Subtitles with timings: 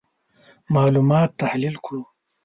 [0.75, 2.01] معلومات تحلیل کړو.